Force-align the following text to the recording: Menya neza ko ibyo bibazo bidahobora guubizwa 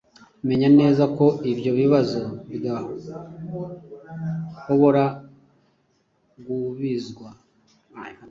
Menya 0.47 0.69
neza 0.79 1.03
ko 1.17 1.25
ibyo 1.51 1.71
bibazo 1.79 2.21
bidahobora 2.49 5.03
guubizwa 6.45 7.29